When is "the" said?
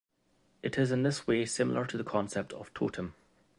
1.95-2.03